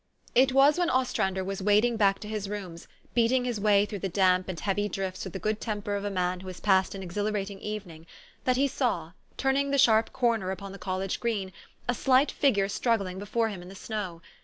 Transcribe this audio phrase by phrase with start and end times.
[0.41, 4.09] "It was when Ostrander was wading back to his rooms, beating his way through the
[4.09, 7.03] damp and heavy drifts with the good temper of a man who has passed an
[7.03, 8.07] exhilarating evening,
[8.45, 11.53] that he saw, turning the sharp corner upon the college green,
[11.87, 14.23] a slight figure struggling before him in the snow.